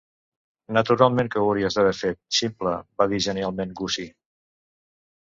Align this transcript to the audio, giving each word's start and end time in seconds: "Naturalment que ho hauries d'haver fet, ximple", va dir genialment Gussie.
"Naturalment 0.77 1.29
que 1.35 1.43
ho 1.43 1.51
hauries 1.51 1.77
d'haver 1.79 1.93
fet, 1.99 2.21
ximple", 2.39 2.75
va 3.03 3.11
dir 3.15 3.23
genialment 3.31 3.81
Gussie. 3.83 4.13